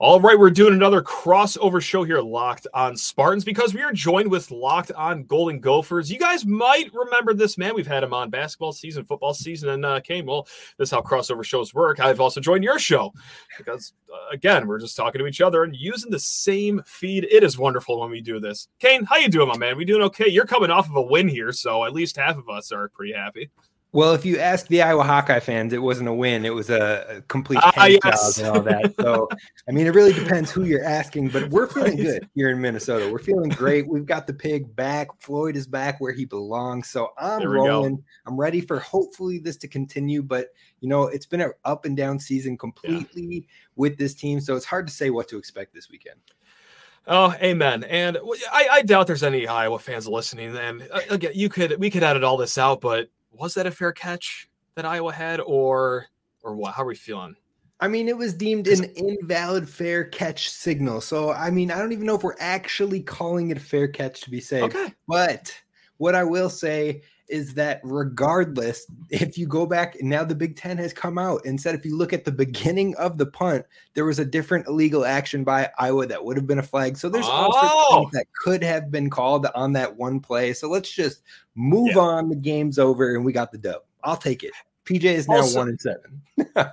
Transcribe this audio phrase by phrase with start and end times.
[0.00, 4.30] All right, we're doing another crossover show here, Locked on Spartans, because we are joined
[4.30, 6.08] with Locked on Golden Gophers.
[6.08, 7.74] You guys might remember this man.
[7.74, 10.26] We've had him on basketball season, football season, and uh, came.
[10.26, 11.98] Well, this is how crossover shows work.
[11.98, 13.12] I've also joined your show
[13.56, 17.26] because, uh, again, we're just talking to each other and using the same feed.
[17.28, 18.68] It is wonderful when we do this.
[18.78, 19.76] Kane, how you doing, my man?
[19.76, 20.28] We doing okay?
[20.28, 23.14] You're coming off of a win here, so at least half of us are pretty
[23.14, 23.50] happy.
[23.92, 27.22] Well, if you ask the Iowa Hawkeye fans, it wasn't a win; it was a,
[27.28, 28.38] complete ah, yes.
[28.38, 28.94] and all that.
[29.00, 29.28] So,
[29.66, 31.28] I mean, it really depends who you're asking.
[31.28, 33.10] But we're feeling good here in Minnesota.
[33.10, 33.88] We're feeling great.
[33.88, 35.08] We've got the pig back.
[35.20, 36.88] Floyd is back where he belongs.
[36.88, 37.96] So I'm rolling.
[37.96, 38.02] Go.
[38.26, 40.22] I'm ready for hopefully this to continue.
[40.22, 40.48] But
[40.80, 43.54] you know, it's been an up and down season completely yeah.
[43.76, 46.20] with this team, so it's hard to say what to expect this weekend.
[47.06, 47.84] Oh, amen.
[47.84, 48.18] And
[48.52, 50.54] I, I, doubt there's any Iowa fans listening.
[50.54, 53.70] And uh, again, you could we could edit all this out, but was that a
[53.70, 56.06] fair catch that Iowa had, or
[56.42, 56.74] or what?
[56.74, 57.36] How are we feeling?
[57.80, 61.00] I mean, it was deemed an invalid fair catch signal.
[61.00, 64.22] So, I mean, I don't even know if we're actually calling it a fair catch
[64.22, 64.64] to be safe.
[64.64, 64.92] Okay.
[65.06, 65.54] But
[65.98, 70.76] what I will say is that regardless, if you go back now, the Big Ten
[70.78, 74.04] has come out and said if you look at the beginning of the punt, there
[74.04, 76.96] was a different illegal action by Iowa that would have been a flag.
[76.96, 78.08] So there's oh.
[78.12, 80.52] that could have been called on that one play.
[80.52, 81.22] So let's just
[81.54, 82.02] move yeah.
[82.02, 82.28] on.
[82.28, 83.82] The game's over and we got the dub.
[84.04, 84.52] I'll take it.
[84.88, 86.22] PJ is now also, one and seven.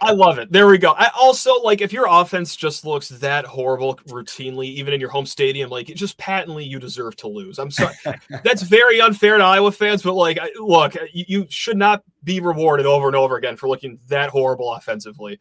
[0.02, 0.52] I love it.
[0.52, 0.92] There we go.
[0.92, 5.26] I also like if your offense just looks that horrible routinely, even in your home
[5.26, 7.60] stadium, like it just patently you deserve to lose.
[7.60, 7.96] I'm sorry.
[8.44, 12.86] That's very unfair to Iowa fans, but like, look, you, you should not be rewarded
[12.86, 15.40] over and over again for looking that horrible offensively.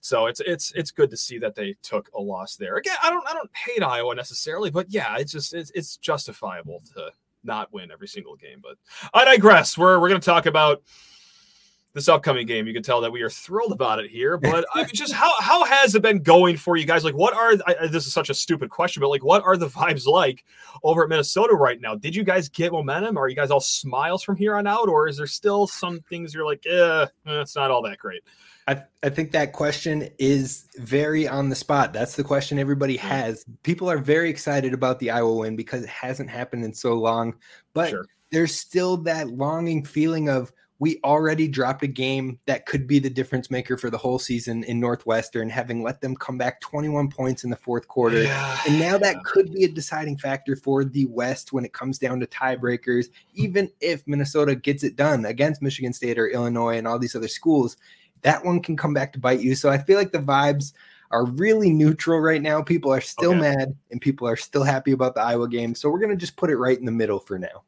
[0.00, 2.76] So it's it's it's good to see that they took a loss there.
[2.76, 6.82] Again, I don't I don't hate Iowa necessarily, but yeah, it's just it's, it's justifiable
[6.94, 7.10] to
[7.42, 8.60] not win every single game.
[8.62, 8.76] But
[9.12, 9.78] I digress.
[9.78, 10.82] We're we're going to talk about
[11.94, 12.66] this upcoming game.
[12.66, 14.36] You can tell that we are thrilled about it here.
[14.36, 17.04] But I mean, just how how has it been going for you guys?
[17.04, 19.68] Like, what are I, this is such a stupid question, but like, what are the
[19.70, 20.44] vibes like
[20.82, 21.94] over at Minnesota right now?
[21.94, 23.16] Did you guys get momentum?
[23.16, 26.34] Are you guys all smiles from here on out, or is there still some things
[26.34, 28.22] you're like, eh, it's not all that great?
[28.66, 31.92] I, I think that question is very on the spot.
[31.92, 33.44] That's the question everybody has.
[33.62, 37.34] People are very excited about the Iowa win because it hasn't happened in so long,
[37.74, 38.06] but sure.
[38.32, 43.10] there's still that longing feeling of we already dropped a game that could be the
[43.10, 47.44] difference maker for the whole season in Northwestern, having let them come back 21 points
[47.44, 48.22] in the fourth quarter.
[48.24, 51.98] Yeah, and now that could be a deciding factor for the West when it comes
[51.98, 53.06] down to tiebreakers.
[53.34, 57.28] Even if Minnesota gets it done against Michigan State or Illinois and all these other
[57.28, 57.76] schools,
[58.22, 59.54] that one can come back to bite you.
[59.54, 60.72] So I feel like the vibes
[61.12, 62.60] are really neutral right now.
[62.60, 63.40] People are still okay.
[63.40, 65.74] mad and people are still happy about the Iowa game.
[65.76, 67.62] So we're going to just put it right in the middle for now.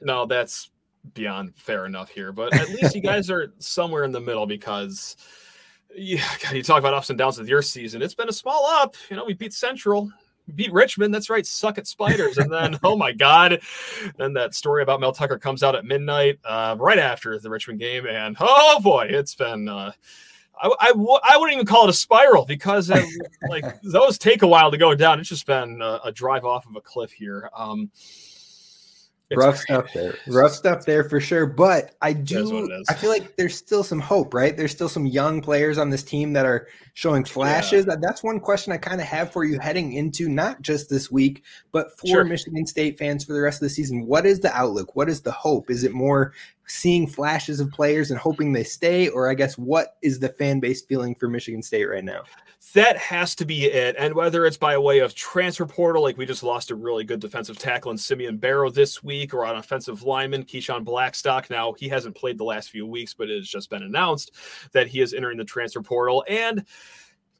[0.00, 0.70] No, that's
[1.14, 5.16] beyond fair enough here, but at least you guys are somewhere in the middle because
[5.94, 8.02] yeah, God, you talk about ups and downs with your season.
[8.02, 8.94] It's been a small up.
[9.08, 10.10] You know, we beat Central,
[10.46, 11.12] we beat Richmond.
[11.12, 12.38] That's right, suck at spiders.
[12.38, 13.60] And then, oh my God,
[14.16, 17.80] then that story about Mel Tucker comes out at midnight, uh, right after the Richmond
[17.80, 19.68] game, and oh boy, it's been.
[19.68, 19.92] Uh,
[20.62, 22.90] I, I, w- I wouldn't even call it a spiral because
[23.48, 25.18] like those take a while to go down.
[25.18, 27.48] It's just been a, a drive off of a cliff here.
[27.56, 27.90] Um,
[29.34, 30.14] rough stuff there.
[30.28, 31.46] Rough stuff there for sure.
[31.46, 32.68] But I do.
[32.88, 34.56] I feel like there's still some hope, right?
[34.56, 37.86] There's still some young players on this team that are showing flashes.
[37.88, 37.96] Yeah.
[38.00, 41.44] That's one question I kind of have for you heading into not just this week,
[41.72, 42.24] but for sure.
[42.24, 44.06] Michigan State fans for the rest of the season.
[44.06, 44.96] What is the outlook?
[44.96, 45.70] What is the hope?
[45.70, 46.32] Is it more
[46.70, 50.60] seeing flashes of players and hoping they stay, or I guess what is the fan
[50.60, 52.22] base feeling for Michigan State right now?
[52.74, 53.96] That has to be it.
[53.98, 57.18] And whether it's by way of transfer portal, like we just lost a really good
[57.18, 61.50] defensive tackle in Simeon Barrow this week, or on offensive lineman, Keyshawn Blackstock.
[61.50, 64.32] Now, he hasn't played the last few weeks, but it has just been announced
[64.72, 66.24] that he is entering the transfer portal.
[66.28, 66.64] And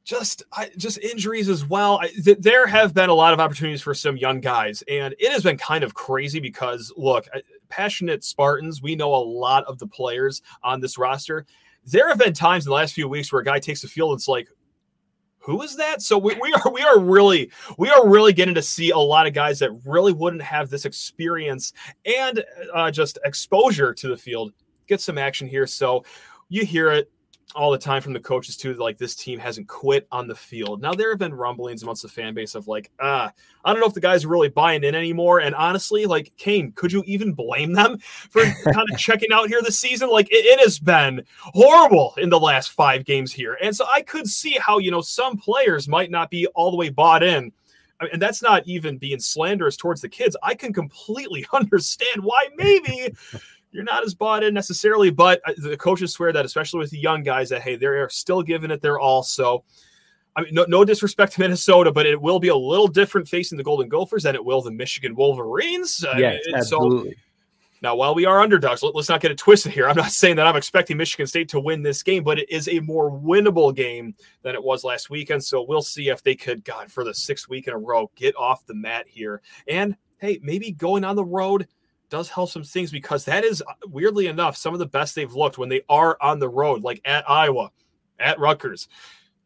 [0.04, 1.98] just I, just injuries as well.
[2.02, 5.30] I, th- there have been a lot of opportunities for some young guys, and it
[5.30, 7.26] has been kind of crazy because look,
[7.68, 11.46] passionate Spartans, we know a lot of the players on this roster.
[11.84, 14.10] There have been times in the last few weeks where a guy takes the field
[14.10, 14.48] and it's like,
[15.38, 16.02] who is that?
[16.02, 19.26] So we, we are we are really we are really getting to see a lot
[19.26, 21.72] of guys that really wouldn't have this experience
[22.04, 22.44] and
[22.74, 24.52] uh, just exposure to the field
[24.86, 25.66] get some action here.
[25.66, 26.04] So
[26.48, 27.10] you hear it
[27.54, 30.80] all the time from the coaches too like this team hasn't quit on the field.
[30.80, 33.32] Now there have been rumblings amongst the fan base of like ah
[33.64, 35.40] i don't know if the guys are really buying in anymore.
[35.40, 37.98] And honestly like kane could you even blame them
[38.30, 40.10] for kind of checking out here this season?
[40.10, 43.56] Like it, it, has been horrible in the last five games here.
[43.62, 46.76] And so i could see how you know some players might not be all the
[46.76, 47.52] way bought in.
[48.12, 50.36] And that's not even being slanderous towards the kids.
[50.42, 53.14] I can completely understand why maybe
[53.72, 56.98] you're not as bought in necessarily, but uh, the coaches swear that, especially with the
[56.98, 59.22] young guys, that hey, they're still giving it their all.
[59.22, 59.64] So
[60.36, 63.58] I mean, no, no disrespect to Minnesota, but it will be a little different facing
[63.58, 66.04] the Golden Gophers than it will the Michigan Wolverines.
[66.16, 67.10] Yes, absolutely.
[67.10, 67.16] So,
[67.82, 69.88] now, while we are underdogs, let, us not get it twisted here.
[69.88, 72.68] I'm not saying that I'm expecting Michigan State to win this game, but it is
[72.68, 75.42] a more winnable game than it was last weekend.
[75.42, 78.36] So we'll see if they could, God, for the sixth week in a row, get
[78.36, 79.40] off the mat here.
[79.66, 81.66] And hey, maybe going on the road
[82.10, 85.58] does help some things because that is weirdly enough some of the best they've looked
[85.58, 87.70] when they are on the road, like at Iowa,
[88.18, 88.88] at Rutgers.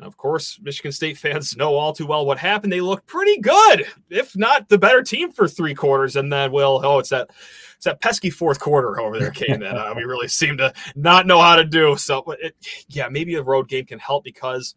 [0.01, 2.73] Of course, Michigan State fans know all too well what happened.
[2.73, 6.17] They look pretty good, if not the better team for three quarters.
[6.17, 7.31] And then, well, oh, it's that
[7.77, 11.27] it's that pesky fourth quarter over there, Kane, that uh, we really seem to not
[11.27, 11.97] know how to do.
[11.97, 12.57] So, it,
[12.89, 14.75] yeah, maybe a road game can help because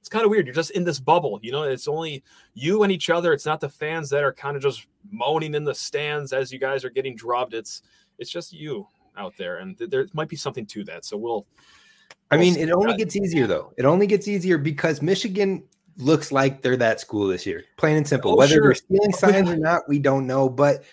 [0.00, 0.46] it's kind of weird.
[0.46, 1.38] You're just in this bubble.
[1.42, 2.24] You know, it's only
[2.54, 3.32] you and each other.
[3.32, 6.58] It's not the fans that are kind of just moaning in the stands as you
[6.58, 7.54] guys are getting drubbed.
[7.54, 7.82] It's
[8.18, 8.86] it's just you
[9.16, 11.04] out there, and th- there might be something to that.
[11.04, 11.46] So we'll
[12.30, 13.72] I mean, it only gets easier though.
[13.76, 15.64] It only gets easier because Michigan
[15.96, 17.64] looks like they're that school this year.
[17.76, 18.32] Plain and simple.
[18.32, 18.62] Oh, Whether sure.
[18.62, 20.84] they're stealing signs or not, we don't know, but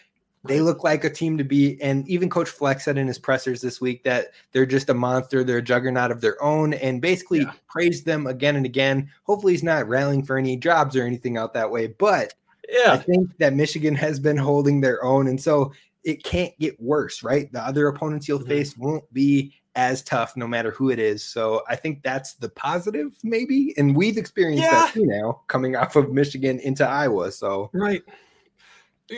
[0.44, 1.82] they look like a team to be.
[1.82, 5.44] And even Coach Fleck said in his pressers this week that they're just a monster.
[5.44, 7.52] They're a juggernaut of their own, and basically yeah.
[7.68, 9.10] praised them again and again.
[9.24, 12.34] Hopefully, he's not rallying for any jobs or anything out that way, but
[12.70, 15.72] yeah, I think that Michigan has been holding their own, and so
[16.04, 17.52] it can't get worse, right?
[17.52, 18.48] The other opponents you'll mm-hmm.
[18.48, 21.24] face won't be as tough no matter who it is.
[21.24, 23.76] So I think that's the positive, maybe.
[23.78, 24.72] And we've experienced yeah.
[24.72, 27.32] that too now coming off of Michigan into Iowa.
[27.32, 28.04] So right.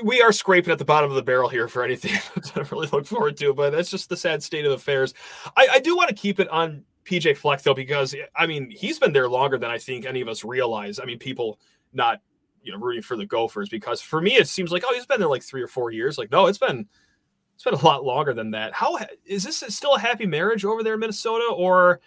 [0.03, 2.19] We are scraping at the bottom of the barrel here for anything
[2.53, 5.13] to really look forward to, but that's just the sad state of affairs.
[5.57, 8.99] I, I do want to keep it on PJ Fleck though, because I mean he's
[8.99, 10.99] been there longer than I think any of us realize.
[10.99, 11.59] I mean, people
[11.91, 12.21] not
[12.61, 15.19] you know rooting for the Gophers because for me it seems like oh he's been
[15.19, 16.17] there like three or four years.
[16.17, 16.87] Like no, it's been
[17.55, 18.73] it's been a lot longer than that.
[18.73, 21.99] How is this still a happy marriage over there in Minnesota, or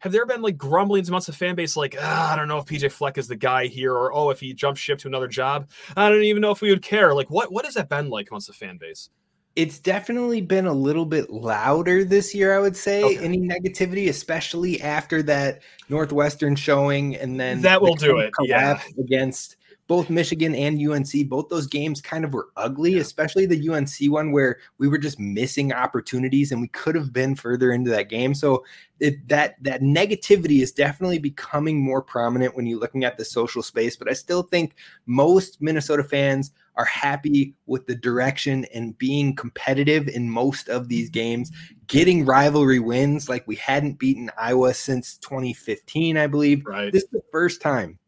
[0.00, 2.66] have there been like grumblings amongst the fan base, like ah, I don't know if
[2.66, 5.68] PJ Fleck is the guy here, or oh, if he jumped ship to another job,
[5.96, 7.14] I don't even know if we would care.
[7.14, 9.10] Like, what what has that been like amongst the fan base?
[9.56, 13.02] It's definitely been a little bit louder this year, I would say.
[13.02, 13.18] Okay.
[13.18, 18.32] Any negativity, especially after that Northwestern showing, and then that will do it.
[18.42, 19.56] Yeah, against
[19.88, 23.00] both Michigan and UNC, both those games kind of were ugly, yeah.
[23.00, 27.34] especially the UNC one where we were just missing opportunities and we could have been
[27.34, 28.34] further into that game.
[28.34, 28.64] So
[29.00, 33.62] it, that that negativity is definitely becoming more prominent when you're looking at the social
[33.62, 33.96] space.
[33.96, 34.76] But I still think
[35.06, 41.08] most Minnesota fans are happy with the direction and being competitive in most of these
[41.08, 41.50] games,
[41.86, 46.66] getting rivalry wins like we hadn't beaten Iowa since 2015, I believe.
[46.66, 46.92] Right.
[46.92, 47.98] This is the first time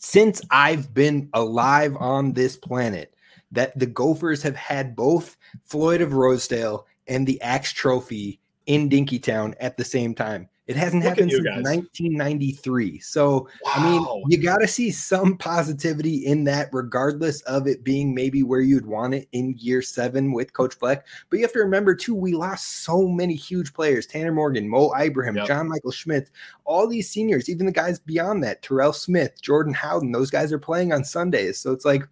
[0.00, 3.14] since I've been alive on this planet
[3.52, 9.54] that the Gophers have had both Floyd of Rosedale and the Axe Trophy in Dinkytown
[9.60, 10.48] at the same time.
[10.70, 11.64] It hasn't Look happened since guys.
[11.64, 13.00] 1993.
[13.00, 13.72] So, wow.
[13.74, 18.44] I mean, you got to see some positivity in that, regardless of it being maybe
[18.44, 21.04] where you'd want it in year seven with Coach Fleck.
[21.28, 24.94] But you have to remember, too, we lost so many huge players Tanner Morgan, Mo
[24.94, 25.48] Ibrahim, yep.
[25.48, 26.30] John Michael Schmidt,
[26.64, 30.58] all these seniors, even the guys beyond that, Terrell Smith, Jordan Howden, those guys are
[30.60, 31.58] playing on Sundays.
[31.58, 32.04] So it's like,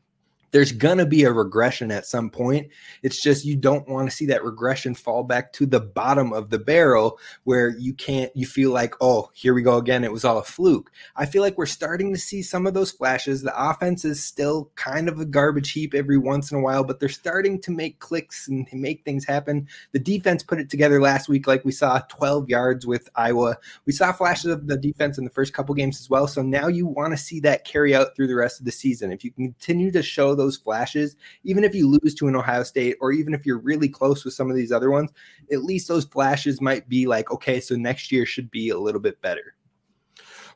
[0.50, 2.68] there's going to be a regression at some point.
[3.02, 6.50] It's just you don't want to see that regression fall back to the bottom of
[6.50, 10.04] the barrel where you can't, you feel like, oh, here we go again.
[10.04, 10.90] It was all a fluke.
[11.16, 13.42] I feel like we're starting to see some of those flashes.
[13.42, 17.00] The offense is still kind of a garbage heap every once in a while, but
[17.00, 19.68] they're starting to make clicks and make things happen.
[19.92, 23.58] The defense put it together last week, like we saw 12 yards with Iowa.
[23.84, 26.26] We saw flashes of the defense in the first couple games as well.
[26.26, 29.12] So now you want to see that carry out through the rest of the season.
[29.12, 32.96] If you continue to show those flashes, even if you lose to an Ohio State
[33.00, 35.10] or even if you're really close with some of these other ones,
[35.52, 39.00] at least those flashes might be like, okay, so next year should be a little
[39.00, 39.54] bit better.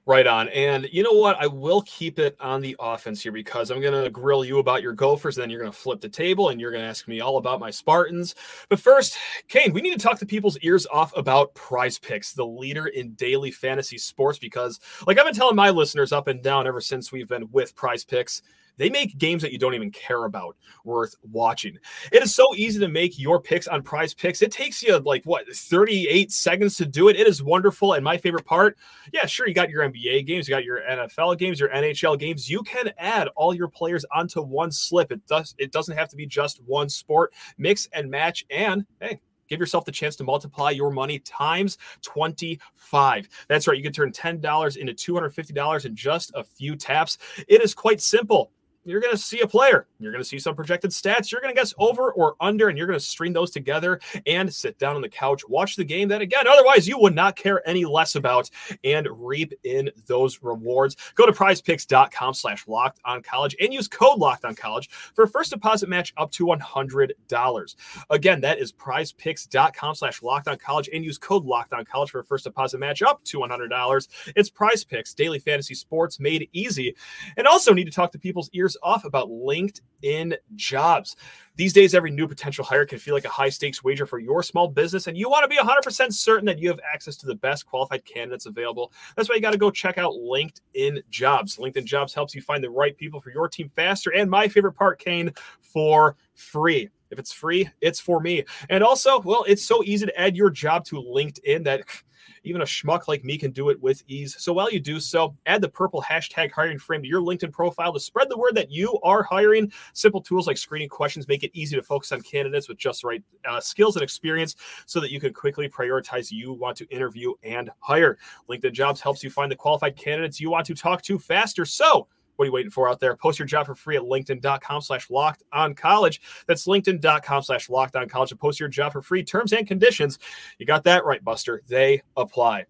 [0.04, 0.48] Right on.
[0.48, 1.36] And you know what?
[1.40, 4.82] I will keep it on the offense here because I'm going to grill you about
[4.82, 5.36] your Gophers.
[5.36, 7.36] And then you're going to flip the table and you're going to ask me all
[7.36, 8.34] about my Spartans.
[8.68, 12.88] But first, Kane, we need to talk the people's ears off about PrizePicks, the leader
[12.88, 14.40] in daily fantasy sports.
[14.40, 17.76] Because, like I've been telling my listeners up and down ever since we've been with
[17.76, 18.42] PrizePicks,
[18.76, 21.78] they make games that you don't even care about worth watching.
[22.10, 24.42] It is so easy to make your picks on PrizePicks.
[24.42, 27.16] It takes you like what 38 seconds to do it.
[27.16, 27.94] It is wonderful.
[27.94, 28.76] And my favorite part,
[29.12, 32.50] yeah, sure, you got your NBA games, you got your NFL games, your NHL games.
[32.50, 35.12] You can add all your players onto one slip.
[35.12, 37.32] It does it doesn't have to be just one sport.
[37.58, 43.28] Mix and match and hey, give yourself the chance to multiply your money times 25.
[43.48, 43.76] That's right.
[43.76, 47.18] You can turn $10 into $250 in just a few taps.
[47.48, 48.50] It is quite simple.
[48.84, 49.86] You're going to see a player.
[49.98, 51.30] You're going to see some projected stats.
[51.30, 54.52] You're going to guess over or under, and you're going to string those together and
[54.52, 57.66] sit down on the couch, watch the game that, again, otherwise you would not care
[57.68, 58.50] any less about
[58.82, 60.96] and reap in those rewards.
[61.14, 65.52] Go to prizepicks.com slash locked on college and use code locked on college for first
[65.52, 67.76] deposit match up to $100.
[68.10, 72.22] Again, that is prizepicks.com slash locked on college and use code locked on college for
[72.22, 74.08] first deposit match up to $100.
[74.34, 76.94] It's PrizePicks, daily fantasy sports made easy.
[77.36, 81.16] And also need to talk to people's ears off about LinkedIn jobs.
[81.56, 84.42] These days, every new potential hire can feel like a high stakes wager for your
[84.42, 87.34] small business, and you want to be 100% certain that you have access to the
[87.34, 88.92] best qualified candidates available.
[89.16, 91.56] That's why you got to go check out LinkedIn Jobs.
[91.58, 94.72] LinkedIn Jobs helps you find the right people for your team faster, and my favorite
[94.72, 96.88] part, Kane, for free.
[97.12, 98.44] If it's free, it's for me.
[98.70, 101.82] And also, well, it's so easy to add your job to LinkedIn that
[102.44, 104.34] even a schmuck like me can do it with ease.
[104.38, 107.92] So while you do so, add the purple hashtag hiring frame to your LinkedIn profile
[107.92, 109.70] to spread the word that you are hiring.
[109.92, 113.08] Simple tools like screening questions make it easy to focus on candidates with just the
[113.08, 117.34] right uh, skills and experience so that you can quickly prioritize you want to interview
[117.42, 118.18] and hire.
[118.48, 121.64] LinkedIn Jobs helps you find the qualified candidates you want to talk to faster.
[121.64, 123.16] So, what are you waiting for out there?
[123.16, 126.20] Post your job for free at LinkedIn.com slash locked on college.
[126.46, 129.22] That's LinkedIn.com slash locked on college to post your job for free.
[129.22, 130.18] Terms and conditions.
[130.58, 131.62] You got that right, Buster.
[131.68, 132.66] They apply.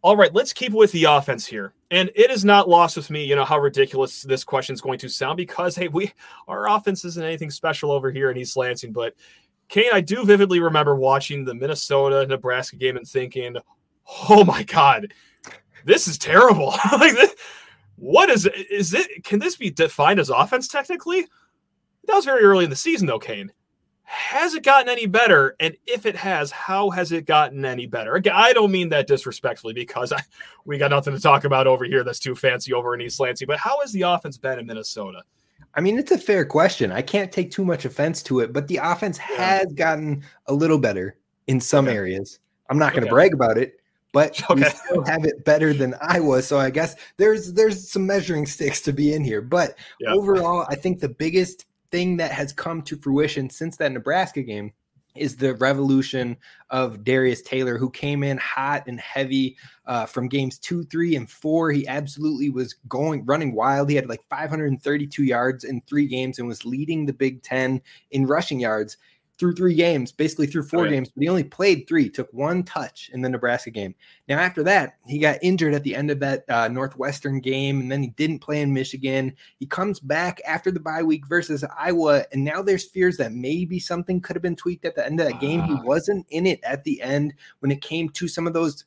[0.00, 1.74] All right, let's keep with the offense here.
[1.90, 4.98] And it is not lost with me, you know, how ridiculous this question is going
[5.00, 6.12] to sound because, hey, we
[6.46, 8.92] our offense isn't anything special over here in East Lansing.
[8.92, 9.14] But
[9.68, 13.56] Kane, I do vividly remember watching the Minnesota Nebraska game and thinking,
[14.28, 15.12] oh my God,
[15.84, 16.74] this is terrible.
[16.92, 17.34] like this,
[17.98, 19.24] what is is it?
[19.24, 21.26] Can this be defined as offense technically?
[22.06, 23.52] That was very early in the season, though, Kane.
[24.04, 25.54] Has it gotten any better?
[25.60, 28.14] And if it has, how has it gotten any better?
[28.14, 30.22] Again, I don't mean that disrespectfully because I,
[30.64, 33.46] we got nothing to talk about over here that's too fancy over in East Lansing.
[33.46, 35.22] But how has the offense been in Minnesota?
[35.74, 36.90] I mean, it's a fair question.
[36.90, 40.78] I can't take too much offense to it, but the offense has gotten a little
[40.78, 41.96] better in some okay.
[41.96, 42.38] areas.
[42.70, 43.14] I'm not going to okay.
[43.14, 43.78] brag about it,
[44.12, 44.62] but okay.
[44.62, 46.46] we still have it better than I was.
[46.46, 49.42] So I guess there's there's some measuring sticks to be in here.
[49.42, 50.12] But yeah.
[50.12, 54.72] overall, I think the biggest thing that has come to fruition since that Nebraska game
[55.14, 56.36] is the revolution
[56.70, 61.28] of Darius Taylor, who came in hot and heavy uh, from games two, three, and
[61.28, 61.72] four.
[61.72, 63.90] He absolutely was going running wild.
[63.90, 68.26] He had like 532 yards in three games and was leading the Big Ten in
[68.26, 68.96] rushing yards
[69.38, 70.90] through three games, basically through four oh, yeah.
[70.90, 73.94] games, but he only played three, took one touch in the Nebraska game.
[74.28, 77.90] Now, after that, he got injured at the end of that uh, Northwestern game, and
[77.90, 79.34] then he didn't play in Michigan.
[79.58, 83.78] He comes back after the bye week versus Iowa, and now there's fears that maybe
[83.78, 85.62] something could have been tweaked at the end of that game.
[85.62, 88.84] He wasn't in it at the end when it came to some of those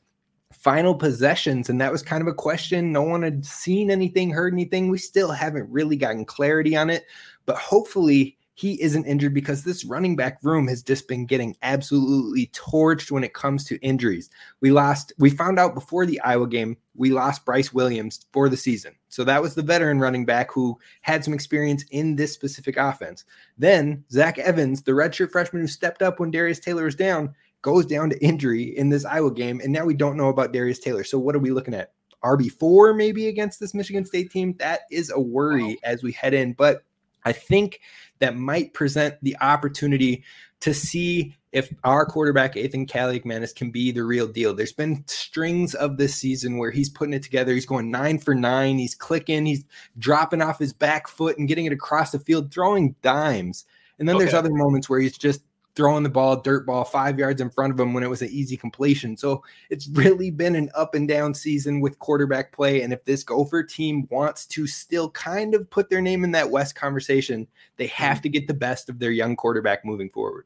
[0.52, 4.52] final possessions and that was kind of a question no one had seen anything heard
[4.52, 7.06] anything we still haven't really gotten clarity on it
[7.46, 12.46] but hopefully he isn't injured because this running back room has just been getting absolutely
[12.54, 14.30] torched when it comes to injuries.
[14.60, 18.56] We lost, we found out before the Iowa game, we lost Bryce Williams for the
[18.56, 18.94] season.
[19.08, 23.24] So that was the veteran running back who had some experience in this specific offense.
[23.58, 27.84] Then Zach Evans, the redshirt freshman who stepped up when Darius Taylor was down, goes
[27.84, 29.60] down to injury in this Iowa game.
[29.60, 31.02] And now we don't know about Darius Taylor.
[31.02, 31.94] So what are we looking at?
[32.22, 34.54] RB4 maybe against this Michigan State team?
[34.60, 35.74] That is a worry wow.
[35.82, 36.52] as we head in.
[36.52, 36.84] But
[37.24, 37.80] I think
[38.18, 40.24] that might present the opportunity
[40.60, 44.54] to see if our quarterback Athan Kaliakmanis can be the real deal.
[44.54, 47.52] There's been strings of this season where he's putting it together.
[47.52, 48.78] He's going nine for nine.
[48.78, 49.44] He's clicking.
[49.44, 49.64] He's
[49.98, 53.64] dropping off his back foot and getting it across the field, throwing dimes.
[53.98, 54.24] And then okay.
[54.24, 55.42] there's other moments where he's just
[55.74, 58.28] throwing the ball, dirt ball, five yards in front of him when it was an
[58.30, 59.16] easy completion.
[59.16, 62.82] So it's really been an up and down season with quarterback play.
[62.82, 66.50] And if this Gopher team wants to still kind of put their name in that
[66.50, 68.22] West conversation, they have mm-hmm.
[68.22, 70.44] to get the best of their young quarterback moving forward.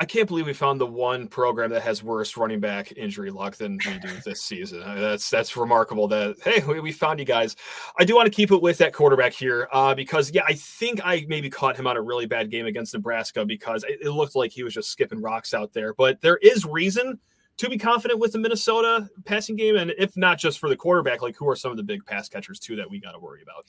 [0.00, 3.56] I can't believe we found the one program that has worse running back injury luck
[3.56, 4.80] than we do this season.
[4.80, 6.06] That's that's remarkable.
[6.06, 7.56] That hey, we, we, found you guys.
[7.98, 11.00] I do want to keep it with that quarterback here uh, because yeah, I think
[11.04, 14.36] I maybe caught him on a really bad game against Nebraska because it, it looked
[14.36, 15.94] like he was just skipping rocks out there.
[15.94, 17.18] But there is reason
[17.56, 21.22] to be confident with the Minnesota passing game, and if not just for the quarterback,
[21.22, 23.42] like who are some of the big pass catchers too that we got to worry
[23.42, 23.64] about?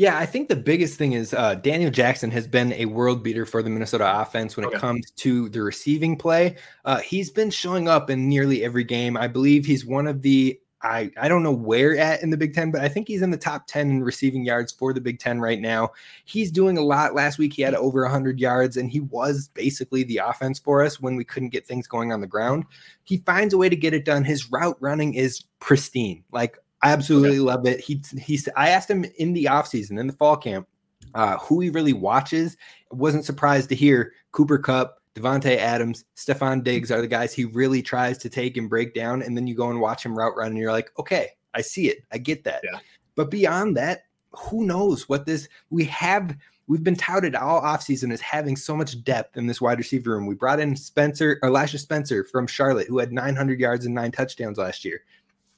[0.00, 3.44] Yeah, I think the biggest thing is uh, Daniel Jackson has been a world beater
[3.44, 4.76] for the Minnesota offense when okay.
[4.76, 6.56] it comes to the receiving play.
[6.86, 9.18] Uh, he's been showing up in nearly every game.
[9.18, 12.54] I believe he's one of the I, I don't know where at in the Big
[12.54, 15.18] Ten, but I think he's in the top 10 in receiving yards for the Big
[15.18, 15.90] Ten right now.
[16.24, 17.14] He's doing a lot.
[17.14, 20.98] Last week, he had over 100 yards, and he was basically the offense for us
[20.98, 22.64] when we couldn't get things going on the ground.
[23.04, 24.24] He finds a way to get it done.
[24.24, 26.24] His route running is pristine.
[26.32, 27.38] Like I absolutely okay.
[27.40, 27.80] love it.
[27.80, 30.66] He he's I asked him in the offseason, in the fall camp,
[31.14, 32.56] uh, who he really watches.
[32.90, 37.82] wasn't surprised to hear Cooper Kupp, Davante Adams, Stefon Diggs are the guys he really
[37.82, 39.22] tries to take and break down.
[39.22, 41.88] And then you go and watch him route run, and you're like, okay, I see
[41.88, 42.04] it.
[42.12, 42.62] I get that.
[42.64, 42.78] Yeah.
[43.14, 46.36] But beyond that, who knows what this we have
[46.70, 50.24] we've been touted all offseason as having so much depth in this wide receiver room.
[50.24, 54.56] We brought in Spencer, Elijah Spencer from Charlotte, who had 900 yards and nine touchdowns
[54.56, 55.02] last year.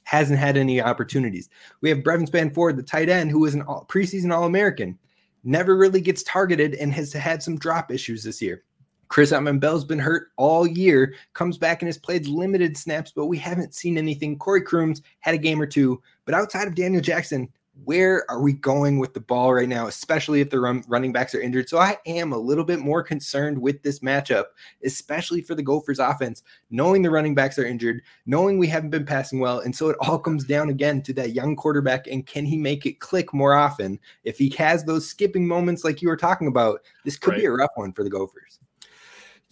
[0.03, 1.49] Hasn't had any opportunities.
[1.81, 4.97] We have Brevyn Spann-Ford, the tight end, who was an all, preseason All American,
[5.43, 8.63] never really gets targeted and has had some drop issues this year.
[9.07, 13.37] Chris Autman-Bell's been hurt all year, comes back and has played limited snaps, but we
[13.37, 14.39] haven't seen anything.
[14.39, 17.47] Corey Crooms had a game or two, but outside of Daniel Jackson,
[17.85, 21.33] where are we going with the ball right now, especially if the run, running backs
[21.33, 21.67] are injured?
[21.67, 24.45] So I am a little bit more concerned with this matchup,
[24.83, 29.05] especially for the Gophers offense, knowing the running backs are injured, knowing we haven't been
[29.05, 29.59] passing well.
[29.59, 32.85] And so it all comes down again to that young quarterback and can he make
[32.85, 33.99] it click more often?
[34.23, 37.39] If he has those skipping moments like you were talking about, this could right.
[37.39, 38.59] be a rough one for the Gophers.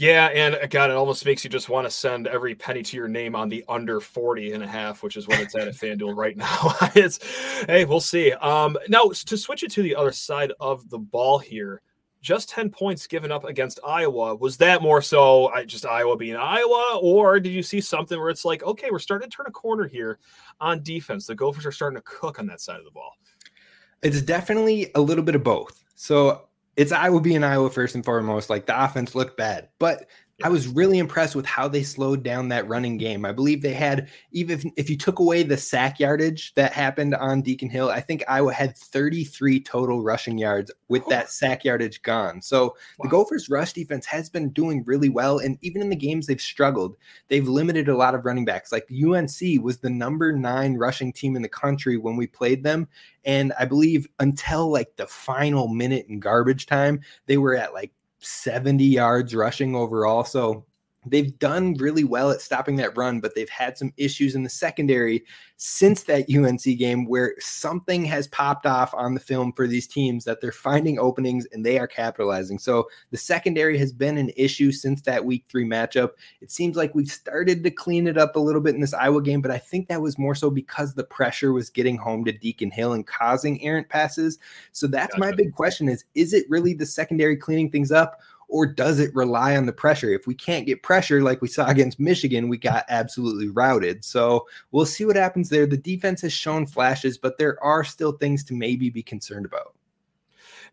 [0.01, 2.97] Yeah, and uh, God, it almost makes you just want to send every penny to
[2.97, 5.75] your name on the under 40 and a half, which is what it's at at
[5.75, 6.73] FanDuel right now.
[6.95, 7.19] it's
[7.67, 8.31] hey, we'll see.
[8.31, 11.83] Um, now to switch it to the other side of the ball here,
[12.19, 14.35] just 10 points given up against Iowa.
[14.37, 18.29] Was that more so I just Iowa being Iowa, or did you see something where
[18.29, 20.17] it's like, okay, we're starting to turn a corner here
[20.59, 21.27] on defense?
[21.27, 23.11] The Gophers are starting to cook on that side of the ball.
[24.01, 25.83] It's definitely a little bit of both.
[25.93, 28.49] So it's Iowa being Iowa first and foremost.
[28.49, 30.07] Like the offense looked bad, but
[30.43, 33.25] I was really impressed with how they slowed down that running game.
[33.25, 37.15] I believe they had even if, if, you took away the sack yardage that happened
[37.15, 42.01] on Deacon Hill, I think Iowa had 33 total rushing yards with that sack yardage
[42.01, 42.41] gone.
[42.41, 42.73] So wow.
[43.03, 46.41] the Gophers rush defense has been doing really well and even in the games they've
[46.41, 46.95] struggled,
[47.27, 48.71] they've limited a lot of running backs.
[48.71, 52.87] Like UNC was the number 9 rushing team in the country when we played them
[53.25, 57.91] and I believe until like the final minute in garbage time, they were at like
[58.21, 60.23] 70 yards rushing overall.
[60.23, 60.65] So
[61.05, 64.49] they've done really well at stopping that run, but they've had some issues in the
[64.49, 65.23] secondary
[65.57, 70.25] since that UNC game where something has popped off on the film for these teams
[70.25, 72.59] that they're finding openings and they are capitalizing.
[72.59, 76.11] So the secondary has been an issue since that week three matchup.
[76.39, 79.21] It seems like we've started to clean it up a little bit in this Iowa
[79.21, 82.31] game, but I think that was more so because the pressure was getting home to
[82.31, 84.37] Deacon Hill and causing errant passes.
[84.71, 85.19] So that's gotcha.
[85.19, 88.19] my big question is, is it really the secondary cleaning things up?
[88.51, 90.09] Or does it rely on the pressure?
[90.09, 94.03] If we can't get pressure like we saw against Michigan, we got absolutely routed.
[94.03, 95.65] So we'll see what happens there.
[95.65, 99.73] The defense has shown flashes, but there are still things to maybe be concerned about.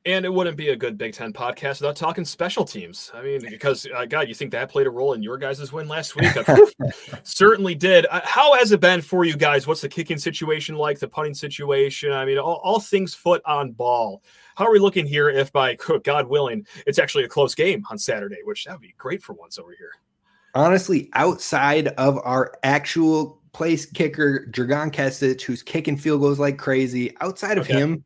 [0.07, 3.11] And it wouldn't be a good Big Ten podcast without talking special teams.
[3.15, 5.89] I mean, because uh, God, you think that played a role in your guys' win
[5.89, 6.33] last week?
[7.25, 8.07] certainly did.
[8.11, 9.67] Uh, how has it been for you guys?
[9.67, 10.99] What's the kicking situation like?
[10.99, 12.13] The punting situation?
[12.13, 14.23] I mean, all, all things foot on ball.
[14.59, 15.31] How are we looking here?
[15.31, 18.93] If by God willing, it's actually a close game on Saturday, which that would be
[18.99, 19.93] great for once over here.
[20.53, 27.17] Honestly, outside of our actual place kicker, Dragan Kesich, who's kicking field goals like crazy,
[27.21, 27.79] outside of okay.
[27.79, 28.05] him,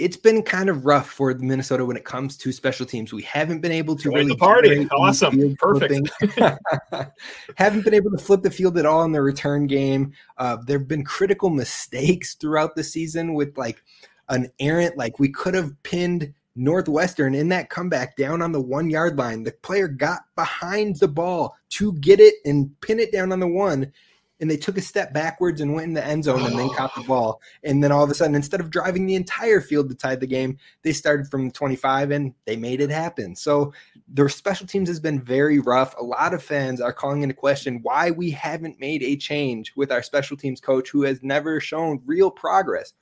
[0.00, 3.12] it's been kind of rough for Minnesota when it comes to special teams.
[3.12, 4.88] We haven't been able to really the party.
[4.88, 6.10] Awesome, perfect.
[7.56, 10.12] haven't been able to flip the field at all in the return game.
[10.38, 13.80] Uh, there have been critical mistakes throughout the season with like
[14.28, 18.88] an errant, like we could have pinned Northwestern in that comeback down on the one
[18.88, 19.42] yard line.
[19.42, 23.48] The player got behind the ball to get it and pin it down on the
[23.48, 23.92] one
[24.40, 26.94] and they took a step backwards and went in the end zone and then caught
[26.94, 27.40] the ball.
[27.62, 30.26] And then all of a sudden, instead of driving the entire field to tie the
[30.26, 33.36] game, they started from 25 and they made it happen.
[33.36, 33.72] So
[34.08, 35.94] their special teams has been very rough.
[35.98, 39.92] A lot of fans are calling into question why we haven't made a change with
[39.92, 42.92] our special teams coach who has never shown real progress.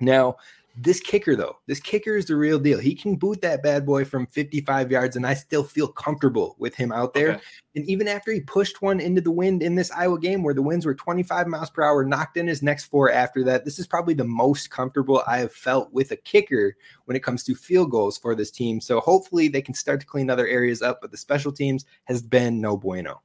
[0.00, 0.36] Now,
[0.82, 2.78] this kicker, though, this kicker is the real deal.
[2.78, 6.74] He can boot that bad boy from 55 yards, and I still feel comfortable with
[6.74, 7.32] him out there.
[7.32, 7.40] Okay.
[7.76, 10.62] And even after he pushed one into the wind in this Iowa game where the
[10.62, 13.86] winds were 25 miles per hour, knocked in his next four after that, this is
[13.86, 17.90] probably the most comfortable I have felt with a kicker when it comes to field
[17.90, 18.80] goals for this team.
[18.80, 22.22] So hopefully they can start to clean other areas up, but the special teams has
[22.22, 23.20] been no bueno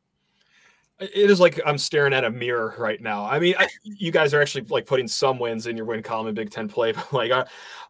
[1.00, 3.26] it is like I'm staring at a mirror right now.
[3.26, 6.28] I mean, I, you guys are actually like putting some wins in your win column
[6.28, 7.46] in Big Ten play, but like uh,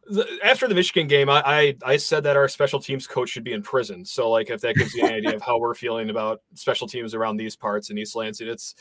[0.08, 3.44] the, after the Michigan game, I, I, I said that our special teams coach should
[3.44, 4.06] be in prison.
[4.06, 7.14] So like if that gives you an idea of how we're feeling about special teams
[7.14, 8.74] around these parts in East Lansing, it's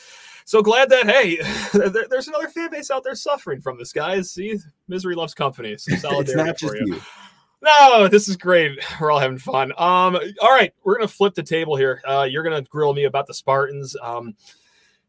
[0.45, 1.37] so glad that hey,
[1.73, 4.31] there, there's another fan base out there suffering from this, guys.
[4.31, 4.57] See,
[4.87, 5.77] misery loves company.
[5.77, 6.95] So solidarity for you.
[6.95, 7.01] you.
[7.65, 8.79] No, this is great.
[9.01, 9.71] We're all having fun.
[9.71, 12.01] Um, all right, we're gonna flip the table here.
[12.07, 13.95] Uh, you're gonna grill me about the Spartans.
[14.01, 14.35] Um,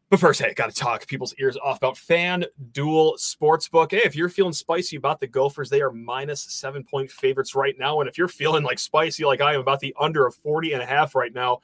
[0.09, 3.91] But first, hey, got to talk people's ears off about Fan FanDuel Sportsbook.
[3.91, 7.77] Hey, if you're feeling spicy about the Gophers, they are minus seven point favorites right
[7.77, 7.99] now.
[7.99, 10.81] And if you're feeling like spicy like I am about the under of 40 and
[10.81, 11.59] a half right now,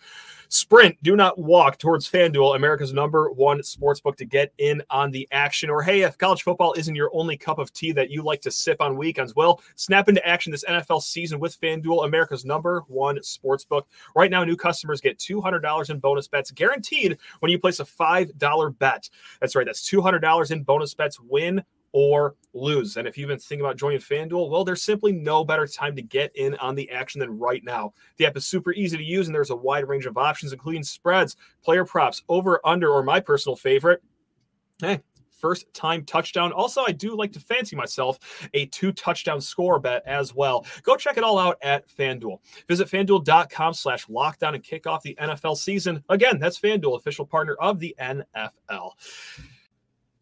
[0.54, 5.10] Sprint, do not walk towards FanDuel, America's number one sports book to get in on
[5.10, 5.68] the action.
[5.68, 8.52] Or hey, if college football isn't your only cup of tea that you like to
[8.52, 13.22] sip on weekends, well, snap into action this NFL season with FanDuel, America's number one
[13.24, 13.88] sports book.
[14.16, 18.78] Right now, new customers get $200 in bonus bets guaranteed when you place a $5
[18.78, 19.10] bet.
[19.42, 22.98] That's right, that's $200 in bonus bets, win or lose.
[22.98, 26.02] And if you've been thinking about joining FanDuel, well, there's simply no better time to
[26.02, 27.94] get in on the action than right now.
[28.18, 30.84] The app is super easy to use, and there's a wide range of options, including
[30.84, 34.04] spreads, player props, over, under, or my personal favorite.
[34.80, 35.02] Hey,
[35.44, 36.52] first time touchdown.
[36.54, 38.18] Also, I do like to fancy myself
[38.54, 40.66] a two touchdown score bet as well.
[40.84, 42.40] Go check it all out at FanDuel.
[42.68, 46.04] Visit fanduel.com slash lockdown and kick off the NFL season.
[46.10, 48.92] Again, that's FanDuel, official partner of the NFL.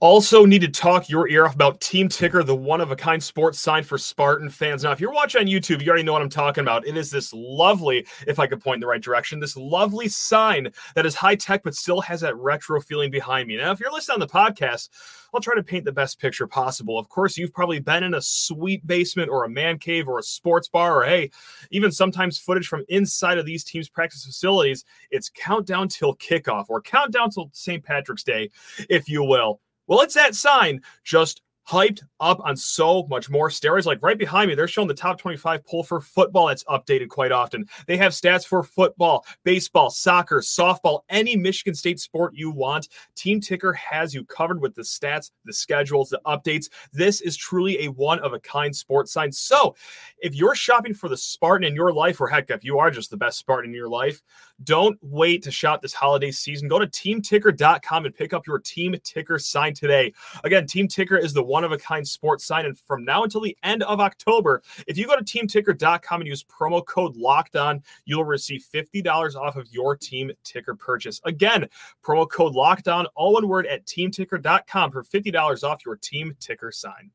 [0.02, 3.22] Also, need to talk your ear off about Team Ticker, the one of a kind
[3.22, 4.84] sports sign for Spartan fans.
[4.84, 6.88] Now, if you're watching on YouTube, you already know what I'm talking about.
[6.88, 10.72] It is this lovely, if I could point in the right direction, this lovely sign
[10.96, 13.58] that is high tech but still has that retro feeling behind me.
[13.58, 14.90] Now, if you're listening on the podcast,
[15.36, 16.98] I'll try to paint the best picture possible.
[16.98, 20.24] Of course, you've probably been in a sweet basement or a man cave or a
[20.24, 21.30] sports bar, or hey,
[21.70, 24.84] even sometimes footage from inside of these teams' practice facilities.
[25.12, 27.84] It's countdown till kickoff or countdown till St.
[27.84, 28.50] Patrick's Day,
[28.90, 29.60] if you will.
[29.92, 33.86] Well, it's that sign, just hyped up on so much more steroids.
[33.86, 37.34] Like right behind me, they're showing the top 25 poll for football that's updated quite
[37.34, 37.66] often.
[37.88, 42.88] They have stats for football, baseball, soccer, softball, any Michigan State sport you want.
[43.16, 46.70] Team Ticker has you covered with the stats, the schedules, the updates.
[46.94, 49.32] This is truly a one of a kind sports sign.
[49.32, 49.76] So
[50.20, 53.12] if you're shopping for the Spartan in your life, or heck, if you are just
[53.12, 54.22] the best Spartan in your life,
[54.64, 56.68] don't wait to shop this holiday season.
[56.68, 60.14] Go to teamticker.com and pick up your Team Ticker sign today.
[60.44, 62.66] Again, Team Ticker is the one of a kind sports sign.
[62.66, 66.44] And from now until the end of October, if you go to teamticker.com and use
[66.44, 71.22] promo code locked on, you'll receive $50 off of your Team Ticker purchase.
[71.24, 71.68] Again,
[72.04, 76.72] promo code locked on, all one word at teamticker.com for $50 off your Team Ticker
[76.72, 77.12] sign.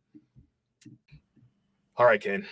[1.96, 2.46] All right, Kane.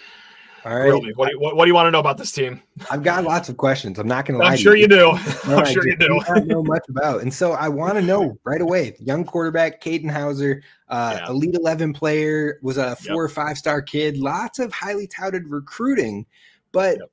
[0.64, 0.92] All right.
[0.92, 2.62] What, do you, what, what, do you want to know about this team?
[2.90, 3.98] I've got lots of questions.
[3.98, 4.52] I'm not going to lie.
[4.52, 5.10] I'm sure you, you do.
[5.44, 6.20] I'm sure you do.
[6.20, 8.96] I don't know much about, and so I want to know right away.
[8.98, 11.28] Young quarterback, Katin Houser, uh, yeah.
[11.28, 13.16] elite 11 player, was a four yep.
[13.16, 14.16] or five star kid.
[14.16, 16.26] Lots of highly touted recruiting,
[16.72, 16.98] but.
[16.98, 17.10] Yep.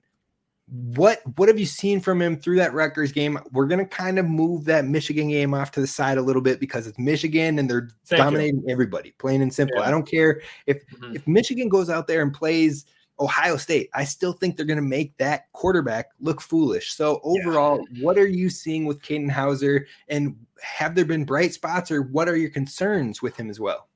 [0.74, 3.38] What what have you seen from him through that Rutgers game?
[3.52, 6.62] We're gonna kind of move that Michigan game off to the side a little bit
[6.62, 8.70] because it's Michigan and they're Thank dominating you.
[8.70, 9.80] everybody, plain and simple.
[9.80, 9.88] Yeah.
[9.90, 11.14] I don't care if mm-hmm.
[11.14, 12.86] if Michigan goes out there and plays
[13.22, 16.94] Ohio State, I still think they're going to make that quarterback look foolish.
[16.94, 18.04] So overall, yeah.
[18.04, 22.28] what are you seeing with Katin Houser, and have there been bright spots, or what
[22.28, 23.88] are your concerns with him as well?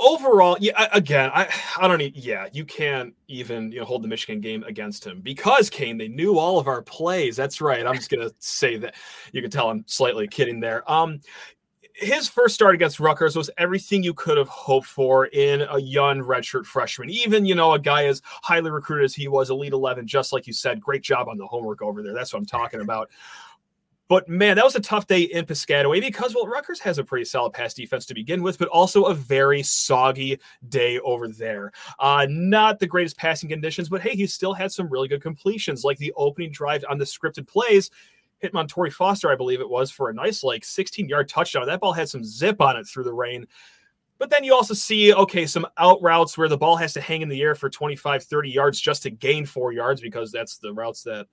[0.00, 0.88] Overall, yeah.
[0.92, 1.48] Again, I
[1.80, 2.16] I don't need.
[2.16, 5.98] Yeah, you can't even you know hold the Michigan game against him because Kane.
[5.98, 7.36] They knew all of our plays.
[7.36, 7.86] That's right.
[7.86, 8.96] I'm just gonna say that.
[9.32, 10.90] You can tell I'm slightly kidding there.
[10.90, 11.20] Um,
[11.94, 16.20] his first start against Rutgers was everything you could have hoped for in a young
[16.20, 17.08] redshirt freshman.
[17.08, 20.46] Even, you know, a guy as highly recruited as he was, Elite 11, just like
[20.46, 20.80] you said.
[20.80, 22.12] Great job on the homework over there.
[22.12, 23.10] That's what I'm talking about.
[24.08, 27.24] But man, that was a tough day in Piscataway because, well, Rutgers has a pretty
[27.24, 31.72] solid pass defense to begin with, but also a very soggy day over there.
[31.98, 35.84] Uh, not the greatest passing conditions, but hey, he still had some really good completions,
[35.84, 37.90] like the opening drive on the scripted plays
[38.44, 41.66] hit Montorie Foster, I believe it was, for a nice like 16 yard touchdown.
[41.66, 43.46] That ball had some zip on it through the rain.
[44.18, 47.22] But then you also see, okay, some out routes where the ball has to hang
[47.22, 50.72] in the air for 25, 30 yards just to gain four yards because that's the
[50.72, 51.26] routes that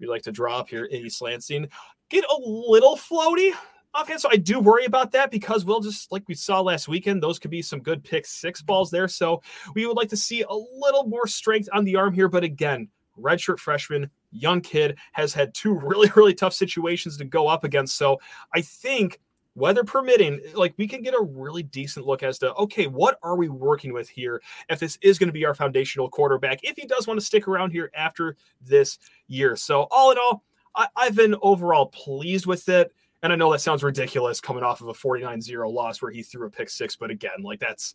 [0.00, 1.68] we like to draw up here in East Lansing.
[2.08, 3.52] Get a little floaty
[3.92, 4.20] offhand.
[4.20, 7.38] So I do worry about that because we'll just like we saw last weekend, those
[7.38, 9.08] could be some good pick six balls there.
[9.08, 9.42] So
[9.74, 12.28] we would like to see a little more strength on the arm here.
[12.28, 12.88] But again,
[13.20, 17.96] redshirt freshman, young kid, has had two really, really tough situations to go up against.
[17.96, 18.20] So
[18.54, 19.20] I think
[19.54, 23.36] weather permitting, like we can get a really decent look as to okay, what are
[23.36, 24.42] we working with here?
[24.68, 27.48] If this is going to be our foundational quarterback, if he does want to stick
[27.48, 29.56] around here after this year.
[29.56, 30.44] So all in all,
[30.74, 32.92] I, have been overall pleased with it.
[33.22, 36.46] And I know that sounds ridiculous coming off of a 49-0 loss where he threw
[36.46, 37.94] a pick six, but again, like that's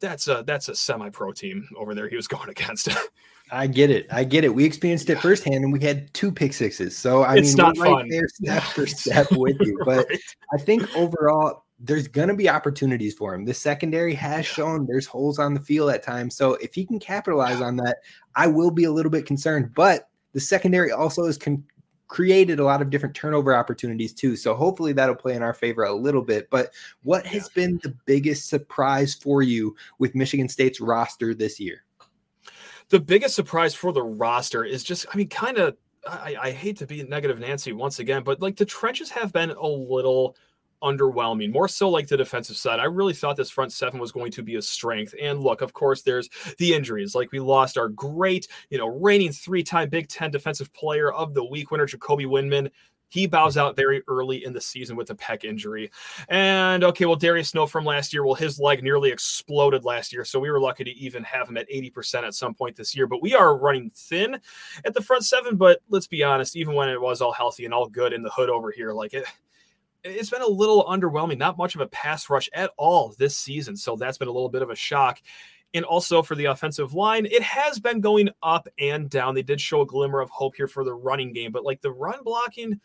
[0.00, 2.88] that's a that's a semi-pro team over there he was going against.
[3.50, 4.06] I get it.
[4.10, 4.54] I get it.
[4.54, 6.96] We experienced it firsthand, and we had two pick sixes.
[6.96, 8.08] So I it's mean, not right fun.
[8.08, 9.78] there step for step with you.
[9.86, 10.20] But right.
[10.52, 13.44] I think overall, there's going to be opportunities for him.
[13.44, 16.36] The secondary has shown there's holes on the field at times.
[16.36, 17.98] So if he can capitalize on that,
[18.34, 19.72] I will be a little bit concerned.
[19.74, 21.64] But the secondary also is con-
[22.08, 24.34] created a lot of different turnover opportunities too.
[24.34, 26.48] So hopefully that'll play in our favor a little bit.
[26.50, 27.62] But what has yeah.
[27.62, 31.84] been the biggest surprise for you with Michigan State's roster this year?
[32.88, 36.78] The biggest surprise for the roster is just, I mean, kind of, I, I hate
[36.78, 40.36] to be negative Nancy once again, but like the trenches have been a little
[40.82, 42.80] underwhelming, more so like the defensive side.
[42.80, 45.14] I really thought this front seven was going to be a strength.
[45.20, 47.14] And look, of course, there's the injuries.
[47.14, 51.34] Like we lost our great, you know, reigning three time Big Ten defensive player of
[51.34, 52.70] the week winner, Jacoby Windmon.
[53.10, 55.90] He bows out very early in the season with a pec injury.
[56.28, 60.26] And okay, well, Darius Snow from last year, well, his leg nearly exploded last year.
[60.26, 63.06] So we were lucky to even have him at 80% at some point this year.
[63.06, 64.38] But we are running thin
[64.84, 65.56] at the front seven.
[65.56, 68.30] But let's be honest, even when it was all healthy and all good in the
[68.30, 69.24] hood over here, like it,
[70.08, 71.38] it's been a little underwhelming.
[71.38, 73.76] Not much of a pass rush at all this season.
[73.76, 75.20] So that's been a little bit of a shock.
[75.74, 79.34] And also for the offensive line, it has been going up and down.
[79.34, 81.90] They did show a glimmer of hope here for the running game, but like the
[81.90, 82.80] run blocking,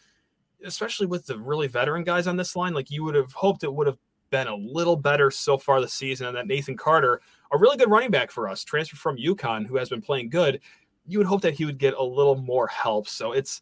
[0.65, 3.73] especially with the really veteran guys on this line, like you would have hoped it
[3.73, 3.97] would have
[4.31, 6.27] been a little better so far this season.
[6.27, 7.21] And that Nathan Carter,
[7.53, 10.59] a really good running back for us, transferred from UConn, who has been playing good.
[11.05, 13.07] You would hope that he would get a little more help.
[13.07, 13.61] So it's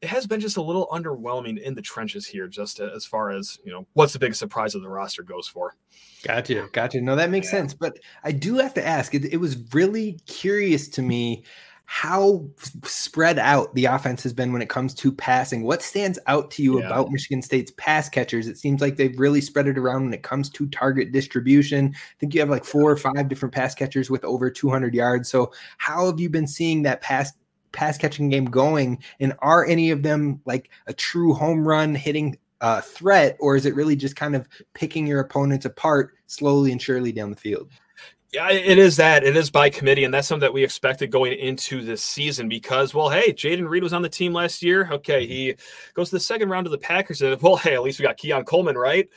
[0.00, 3.58] it has been just a little underwhelming in the trenches here, just as far as
[3.64, 5.74] you know, what's the biggest surprise of the roster goes for.
[6.24, 7.00] Gotcha, gotcha.
[7.00, 7.58] No, that makes yeah.
[7.58, 7.74] sense.
[7.74, 9.14] But I do have to ask.
[9.14, 11.44] It, it was really curious to me
[11.90, 12.46] how
[12.84, 15.62] spread out the offense has been when it comes to passing.
[15.62, 16.86] What stands out to you yeah.
[16.86, 18.46] about Michigan State's pass catchers?
[18.46, 21.94] It seems like they've really spread it around when it comes to target distribution.
[21.94, 25.30] I think you have like four or five different pass catchers with over 200 yards.
[25.30, 27.32] So, how have you been seeing that pass
[27.72, 29.02] pass catching game going?
[29.20, 33.66] And are any of them like a true home run hitting uh, threat, or is
[33.66, 37.70] it really just kind of picking your opponents apart slowly and surely down the field?
[38.32, 39.24] Yeah, it is that.
[39.24, 42.92] It is by committee, and that's something that we expected going into this season because,
[42.92, 44.86] well, hey, Jayden Reed was on the team last year.
[44.92, 45.54] Okay, he
[45.94, 48.18] goes to the second round of the Packers, and well, hey, at least we got
[48.18, 49.08] Keon Coleman, right?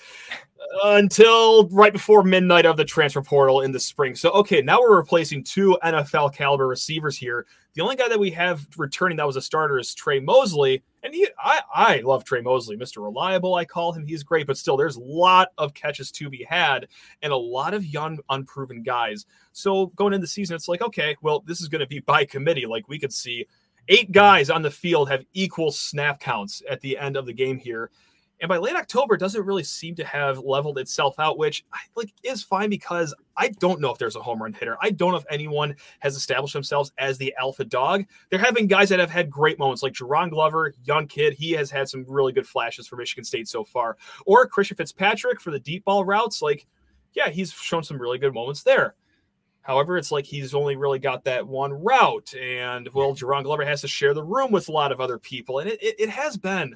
[0.83, 4.15] until right before midnight of the transfer portal in the spring.
[4.15, 7.45] So, okay, now we're replacing two NFL caliber receivers here.
[7.73, 10.83] The only guy that we have returning that was a starter is Tre Mosley.
[11.03, 13.01] And he, I, I love Tre Mosley, Mr.
[13.03, 14.05] Reliable, I call him.
[14.05, 16.87] He's great, but still, there's a lot of catches to be had
[17.21, 19.25] and a lot of young, unproven guys.
[19.53, 22.25] So, going into the season, it's like, okay, well, this is going to be by
[22.25, 22.65] committee.
[22.65, 23.47] Like, we could see
[23.87, 27.57] eight guys on the field have equal snap counts at the end of the game
[27.57, 27.89] here.
[28.41, 31.63] And by late October, doesn't really seem to have leveled itself out, which
[31.95, 34.77] like is fine because I don't know if there's a home run hitter.
[34.81, 38.03] I don't know if anyone has established themselves as the alpha dog.
[38.29, 41.33] They're having guys that have had great moments, like Jaron Glover, young kid.
[41.33, 43.95] He has had some really good flashes for Michigan State so far.
[44.25, 46.41] Or Christian Fitzpatrick for the deep ball routes.
[46.41, 46.65] Like,
[47.13, 48.95] yeah, he's shown some really good moments there.
[49.61, 52.33] However, it's like he's only really got that one route.
[52.33, 55.59] And well, Jaron Glover has to share the room with a lot of other people.
[55.59, 56.75] And it, it, it has been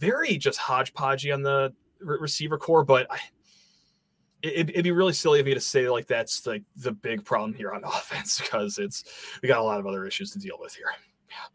[0.00, 3.18] very just hodgepodgey on the re- receiver core, but I,
[4.42, 7.52] it, would be really silly of me to say like that's like the big problem
[7.52, 9.04] here on offense because it's
[9.42, 10.90] we got a lot of other issues to deal with here.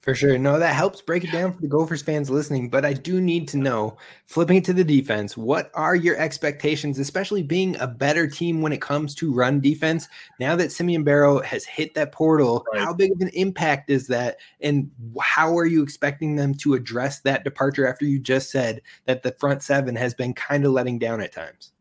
[0.01, 0.37] For sure.
[0.37, 2.69] No, that helps break it down for the Gophers fans listening.
[2.69, 7.43] But I do need to know, flipping to the defense, what are your expectations, especially
[7.43, 10.07] being a better team when it comes to run defense?
[10.39, 12.83] Now that Simeon Barrow has hit that portal, right.
[12.83, 14.37] how big of an impact is that?
[14.61, 19.23] And how are you expecting them to address that departure after you just said that
[19.23, 21.71] the front seven has been kind of letting down at times?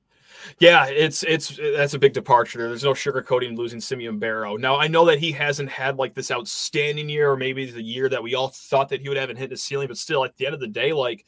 [0.58, 2.68] Yeah, it's it's that's a big departure.
[2.68, 4.56] There's no sugarcoating losing Simeon Barrow.
[4.56, 8.08] Now I know that he hasn't had like this outstanding year, or maybe the year
[8.08, 10.36] that we all thought that he would have and hit the ceiling, but still at
[10.36, 11.24] the end of the day, like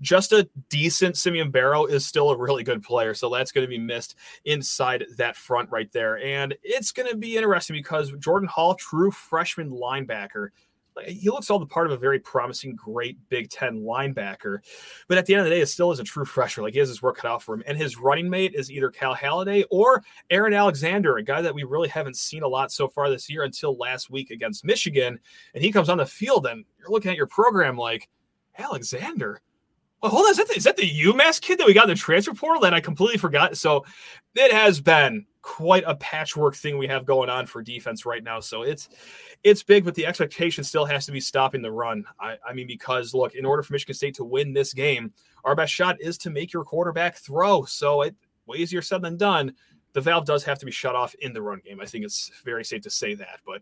[0.00, 3.14] just a decent Simeon Barrow is still a really good player.
[3.14, 6.18] So that's going to be missed inside that front right there.
[6.18, 10.48] And it's going to be interesting because Jordan Hall, true freshman linebacker,
[11.06, 14.58] he looks all the part of a very promising, great Big Ten linebacker.
[15.08, 16.64] But at the end of the day, it still is a true freshman.
[16.64, 17.62] Like he has his work cut out for him.
[17.66, 21.64] And his running mate is either Cal Haladay or Aaron Alexander, a guy that we
[21.64, 25.18] really haven't seen a lot so far this year until last week against Michigan.
[25.54, 28.08] And he comes on the field, and you're looking at your program like,
[28.58, 29.40] Alexander.
[30.00, 31.90] Well, hold on, is that, the, is that the UMass kid that we got in
[31.90, 33.56] the transfer portal that I completely forgot?
[33.56, 33.84] So
[34.34, 38.40] it has been quite a patchwork thing we have going on for defense right now.
[38.40, 38.88] So it's
[39.44, 42.06] it's big, but the expectation still has to be stopping the run.
[42.18, 45.12] I, I, mean, because look, in order for Michigan State to win this game,
[45.44, 47.66] our best shot is to make your quarterback throw.
[47.66, 49.52] So it way easier said than done.
[49.92, 51.78] The valve does have to be shut off in the run game.
[51.78, 53.60] I think it's very safe to say that, but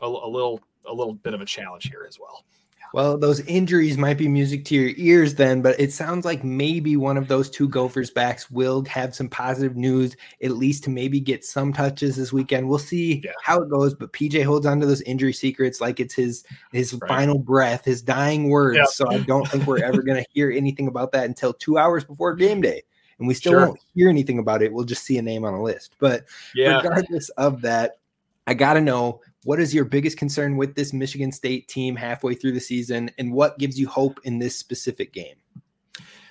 [0.00, 2.44] a, a little a little bit of a challenge here as well.
[2.92, 6.96] Well, those injuries might be music to your ears then, but it sounds like maybe
[6.96, 11.18] one of those two Gophers backs will have some positive news, at least to maybe
[11.18, 12.68] get some touches this weekend.
[12.68, 13.32] We'll see yeah.
[13.42, 16.92] how it goes, but PJ holds on to those injury secrets like it's his his
[16.94, 17.08] right.
[17.08, 18.76] final breath, his dying words.
[18.76, 18.88] Yep.
[18.88, 22.04] So I don't think we're ever going to hear anything about that until two hours
[22.04, 22.82] before game day.
[23.18, 23.66] And we still sure.
[23.66, 24.72] won't hear anything about it.
[24.72, 25.96] We'll just see a name on a list.
[25.98, 26.24] But
[26.54, 26.76] yeah.
[26.78, 27.98] regardless of that,
[28.46, 32.34] I got to know what is your biggest concern with this Michigan State team halfway
[32.34, 35.36] through the season, and what gives you hope in this specific game?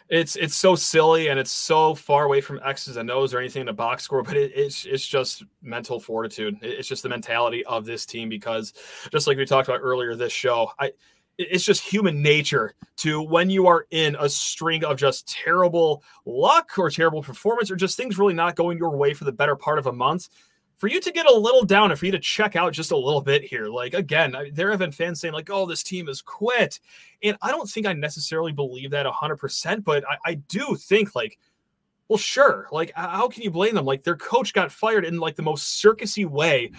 [0.09, 3.61] It's it's so silly and it's so far away from X's and O's or anything
[3.61, 6.57] in the box score, but it, it's it's just mental fortitude.
[6.61, 8.73] It's just the mentality of this team because
[9.09, 10.91] just like we talked about earlier this show, I
[11.37, 16.77] it's just human nature to when you are in a string of just terrible luck
[16.77, 19.79] or terrible performance or just things really not going your way for the better part
[19.79, 20.27] of a month
[20.81, 22.97] for you to get a little down and for you to check out just a
[22.97, 23.67] little bit here.
[23.67, 26.79] Like, again, there have been fans saying, like, oh, this team is quit.
[27.21, 31.37] And I don't think I necessarily believe that 100%, but I, I do think, like,
[32.07, 32.67] well, sure.
[32.71, 33.85] Like, how can you blame them?
[33.85, 36.71] Like, their coach got fired in like the most circusy way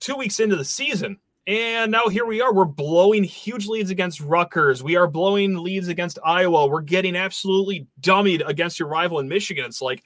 [0.00, 1.16] two weeks into the season.
[1.46, 2.52] And now here we are.
[2.52, 4.82] We're blowing huge leads against Rutgers.
[4.82, 6.66] We are blowing leads against Iowa.
[6.66, 9.66] We're getting absolutely dummied against your rival in Michigan.
[9.66, 10.02] It's like,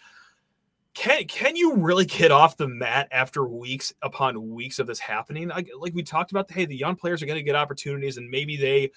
[0.95, 5.49] can can you really get off the mat after weeks upon weeks of this happening?
[5.49, 8.31] Like, like we talked about, hey, the young players are going to get opportunities, and
[8.31, 8.91] maybe they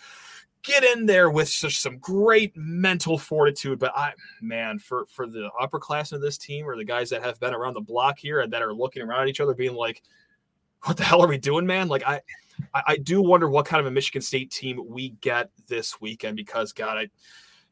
[0.61, 3.79] get in there with such some great mental fortitude.
[3.79, 7.39] But I, man, for for the upperclassmen of this team, or the guys that have
[7.39, 10.03] been around the block here and that are looking around at each other, being like,
[10.83, 12.21] "What the hell are we doing, man?" Like I.
[12.73, 16.73] I do wonder what kind of a Michigan State team we get this weekend because
[16.73, 17.07] God, I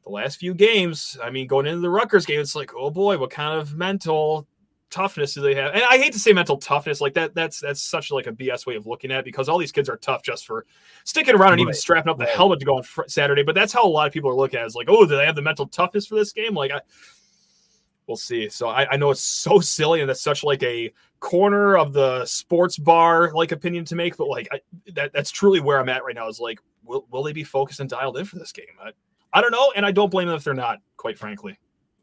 [0.06, 3.18] the last few games, I mean, going into the Rutgers game, it's like, oh boy,
[3.18, 4.48] what kind of mental
[4.92, 5.74] toughness do they have?
[5.74, 7.34] And I hate to say mental toughness like that.
[7.34, 9.90] That's that's such like a BS way of looking at it because all these kids
[9.90, 10.66] are tough just for
[11.06, 13.42] sticking around and even strapping up the helmet to go on fr- Saturday.
[13.42, 14.68] But that's how a lot of people are looking at it.
[14.68, 16.54] It's like, oh, do they have the mental toughness for this game?
[16.54, 16.82] Like, I,
[18.06, 18.48] we'll see.
[18.48, 22.26] So I, I know it's so silly and that's such like a corner of the
[22.26, 24.60] sports bar like opinion to make, but like I,
[24.94, 26.28] that that's truly where I'm at right now.
[26.28, 28.66] Is like, will will they be focused and dialed in for this game?
[28.80, 28.92] I,
[29.36, 30.80] I don't know, and I don't blame them if they're not.
[30.96, 31.60] Quite frankly.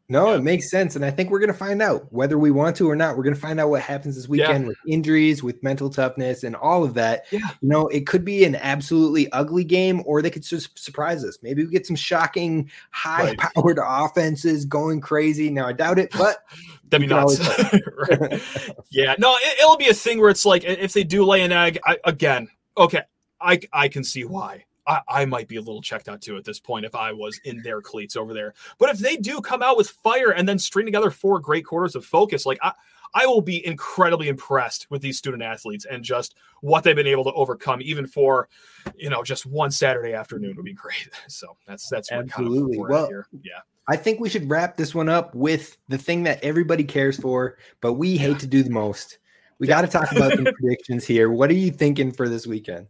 [0.07, 0.37] No, yeah.
[0.37, 0.95] it makes sense.
[0.95, 3.17] And I think we're going to find out whether we want to or not.
[3.17, 4.67] We're going to find out what happens this weekend yeah.
[4.67, 7.25] with injuries, with mental toughness, and all of that.
[7.31, 7.39] Yeah.
[7.61, 11.39] You know, it could be an absolutely ugly game, or they could just surprise us.
[11.41, 14.05] Maybe we get some shocking, high powered right.
[14.05, 15.49] offenses going crazy.
[15.49, 16.43] Now, I doubt it, but
[16.89, 17.39] that'd be nuts.
[18.91, 19.15] yeah.
[19.17, 21.79] No, it, will be a thing where it's like if they do lay an egg,
[21.85, 23.01] I, again, okay,
[23.41, 24.65] I, I can see why.
[24.87, 27.39] I, I, might be a little checked out too at this point if I was
[27.45, 28.53] in their cleats over there.
[28.77, 31.95] But if they do come out with fire and then string together four great quarters
[31.95, 32.73] of focus, like I,
[33.13, 37.23] I will be incredibly impressed with these student athletes and just what they've been able
[37.25, 38.49] to overcome, even for
[38.95, 41.09] you know just one Saturday afternoon would be great.
[41.27, 43.09] So that's that's absolutely kind of well.
[43.41, 43.59] Yeah.
[43.87, 47.57] I think we should wrap this one up with the thing that everybody cares for,
[47.81, 49.19] but we hate to do the most.
[49.59, 51.29] We got to talk about the predictions here.
[51.29, 52.87] What are you thinking for this weekend?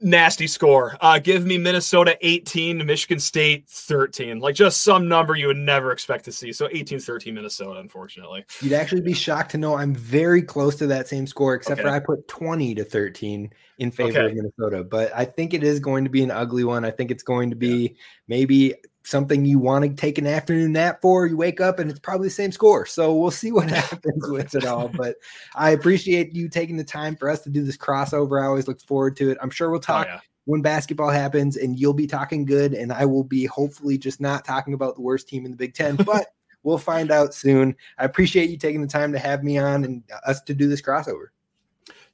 [0.00, 0.96] Nasty score.
[1.00, 4.38] Uh, give me Minnesota 18, Michigan State 13.
[4.38, 6.52] Like just some number you would never expect to see.
[6.52, 8.44] So 18 13 Minnesota, unfortunately.
[8.60, 11.88] You'd actually be shocked to know I'm very close to that same score, except okay.
[11.88, 14.26] for I put 20 to 13 in favor okay.
[14.26, 14.84] of Minnesota.
[14.84, 16.84] But I think it is going to be an ugly one.
[16.84, 17.98] I think it's going to be yeah.
[18.28, 18.74] maybe
[19.08, 21.26] something you want to take an afternoon nap for.
[21.26, 22.86] You wake up and it's probably the same score.
[22.86, 24.88] So we'll see what happens with it all.
[24.88, 25.16] But
[25.54, 28.42] I appreciate you taking the time for us to do this crossover.
[28.42, 29.38] I always look forward to it.
[29.40, 30.06] I'm sure we'll oh, talk.
[30.08, 30.20] Oh, yeah.
[30.44, 34.46] When basketball happens, and you'll be talking good, and I will be hopefully just not
[34.46, 36.28] talking about the worst team in the Big Ten, but
[36.62, 37.76] we'll find out soon.
[37.98, 40.66] I appreciate you taking the time to have me on and uh, us to do
[40.66, 41.26] this crossover.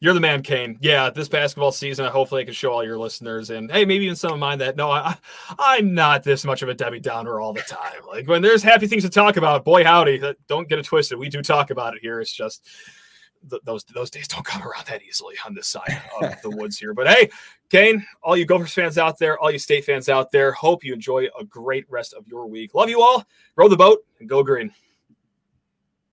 [0.05, 0.77] You're the man, Kane.
[0.83, 4.15] Yeah, this basketball season, hopefully I can show all your listeners and hey, maybe even
[4.15, 5.17] some of mine that no, I,
[5.59, 8.03] I'm not this much of a Debbie Downer all the time.
[8.07, 11.19] Like when there's happy things to talk about, boy howdy, uh, don't get it twisted.
[11.19, 12.21] We do talk about it here.
[12.21, 12.69] It's just
[13.49, 16.79] th- those those days don't come around that easily on this side of the woods
[16.79, 16.93] here.
[16.93, 17.31] But hey,
[17.71, 20.93] Kane, all you Gophers fans out there, all you state fans out there, hope you
[20.93, 22.75] enjoy a great rest of your week.
[22.75, 23.25] Love you all.
[23.57, 24.71] Row the boat and go green.